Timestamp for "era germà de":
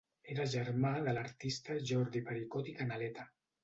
0.35-1.15